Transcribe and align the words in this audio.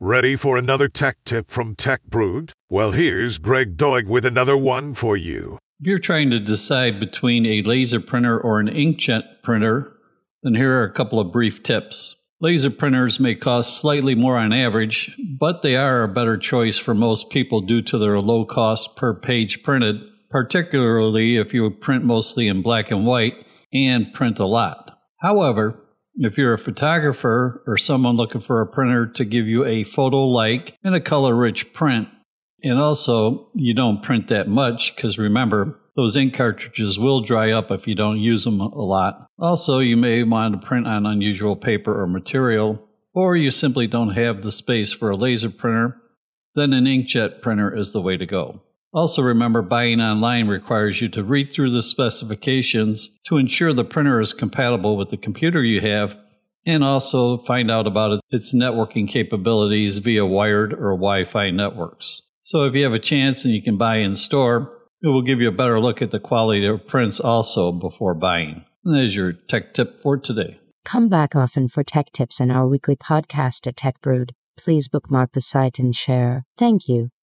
Ready 0.00 0.36
for 0.36 0.56
another 0.56 0.86
tech 0.86 1.16
tip 1.24 1.50
from 1.50 1.74
Tech 1.74 2.04
Brewed? 2.04 2.52
Well, 2.70 2.92
here's 2.92 3.38
Greg 3.38 3.76
Doig 3.76 4.06
with 4.06 4.24
another 4.24 4.56
one 4.56 4.94
for 4.94 5.16
you. 5.16 5.58
If 5.80 5.88
you're 5.88 5.98
trying 5.98 6.30
to 6.30 6.38
decide 6.38 7.00
between 7.00 7.44
a 7.44 7.62
laser 7.62 7.98
printer 7.98 8.38
or 8.38 8.60
an 8.60 8.68
inkjet 8.68 9.24
printer, 9.42 9.92
then 10.44 10.54
here 10.54 10.72
are 10.78 10.84
a 10.84 10.92
couple 10.92 11.18
of 11.18 11.32
brief 11.32 11.64
tips. 11.64 12.14
Laser 12.40 12.70
printers 12.70 13.18
may 13.18 13.34
cost 13.34 13.80
slightly 13.80 14.14
more 14.14 14.36
on 14.36 14.52
average, 14.52 15.16
but 15.36 15.62
they 15.62 15.74
are 15.74 16.04
a 16.04 16.08
better 16.08 16.38
choice 16.38 16.78
for 16.78 16.94
most 16.94 17.28
people 17.30 17.60
due 17.60 17.82
to 17.82 17.98
their 17.98 18.20
low 18.20 18.44
cost 18.44 18.94
per 18.94 19.12
page 19.12 19.64
printed, 19.64 20.00
particularly 20.30 21.38
if 21.38 21.52
you 21.52 21.68
print 21.70 22.04
mostly 22.04 22.46
in 22.46 22.62
black 22.62 22.92
and 22.92 23.04
white 23.04 23.34
and 23.72 24.14
print 24.14 24.38
a 24.38 24.46
lot. 24.46 24.96
However, 25.16 25.87
if 26.18 26.36
you're 26.36 26.54
a 26.54 26.58
photographer 26.58 27.62
or 27.66 27.78
someone 27.78 28.16
looking 28.16 28.40
for 28.40 28.60
a 28.60 28.66
printer 28.66 29.06
to 29.06 29.24
give 29.24 29.46
you 29.46 29.64
a 29.64 29.84
photo 29.84 30.24
like 30.24 30.76
and 30.82 30.94
a 30.94 31.00
color 31.00 31.34
rich 31.34 31.72
print, 31.72 32.08
and 32.64 32.78
also 32.78 33.50
you 33.54 33.72
don't 33.72 34.02
print 34.02 34.28
that 34.28 34.48
much 34.48 34.94
because 34.94 35.18
remember, 35.18 35.78
those 35.96 36.16
ink 36.16 36.34
cartridges 36.34 36.98
will 36.98 37.20
dry 37.20 37.50
up 37.50 37.70
if 37.70 37.88
you 37.88 37.94
don't 37.94 38.18
use 38.18 38.44
them 38.44 38.60
a 38.60 38.68
lot. 38.68 39.26
Also, 39.38 39.78
you 39.78 39.96
may 39.96 40.22
want 40.22 40.60
to 40.60 40.66
print 40.66 40.86
on 40.86 41.06
unusual 41.06 41.56
paper 41.56 42.00
or 42.00 42.06
material, 42.06 42.88
or 43.14 43.36
you 43.36 43.50
simply 43.50 43.86
don't 43.86 44.10
have 44.10 44.42
the 44.42 44.52
space 44.52 44.92
for 44.92 45.10
a 45.10 45.16
laser 45.16 45.50
printer, 45.50 45.96
then 46.54 46.72
an 46.72 46.84
inkjet 46.84 47.42
printer 47.42 47.76
is 47.76 47.92
the 47.92 48.00
way 48.00 48.16
to 48.16 48.26
go. 48.26 48.62
Also, 48.92 49.22
remember 49.22 49.60
buying 49.60 50.00
online 50.00 50.48
requires 50.48 51.00
you 51.00 51.08
to 51.10 51.22
read 51.22 51.52
through 51.52 51.70
the 51.70 51.82
specifications 51.82 53.10
to 53.26 53.36
ensure 53.36 53.72
the 53.72 53.84
printer 53.84 54.20
is 54.20 54.32
compatible 54.32 54.96
with 54.96 55.10
the 55.10 55.16
computer 55.16 55.62
you 55.62 55.80
have 55.80 56.16
and 56.64 56.82
also 56.82 57.36
find 57.38 57.70
out 57.70 57.86
about 57.86 58.20
its 58.30 58.54
networking 58.54 59.08
capabilities 59.08 59.98
via 59.98 60.24
wired 60.24 60.72
or 60.72 60.92
Wi 60.92 61.24
Fi 61.24 61.50
networks. 61.50 62.22
So, 62.40 62.64
if 62.64 62.74
you 62.74 62.84
have 62.84 62.94
a 62.94 62.98
chance 62.98 63.44
and 63.44 63.52
you 63.52 63.62
can 63.62 63.76
buy 63.76 63.96
in 63.96 64.16
store, 64.16 64.72
it 65.02 65.08
will 65.08 65.22
give 65.22 65.40
you 65.40 65.48
a 65.48 65.52
better 65.52 65.78
look 65.78 66.02
at 66.02 66.10
the 66.10 66.20
quality 66.20 66.66
of 66.66 66.86
prints 66.86 67.20
also 67.20 67.72
before 67.72 68.14
buying. 68.14 68.64
And 68.84 68.94
there's 68.94 69.14
your 69.14 69.32
tech 69.32 69.74
tip 69.74 70.00
for 70.00 70.16
today. 70.16 70.58
Come 70.84 71.08
back 71.08 71.36
often 71.36 71.68
for 71.68 71.84
tech 71.84 72.10
tips 72.12 72.40
and 72.40 72.50
our 72.50 72.66
weekly 72.66 72.96
podcast 72.96 73.66
at 73.66 73.76
Tech 73.76 74.00
Brewed. 74.00 74.32
Please 74.56 74.88
bookmark 74.88 75.32
the 75.32 75.40
site 75.40 75.78
and 75.78 75.94
share. 75.94 76.46
Thank 76.56 76.88
you. 76.88 77.10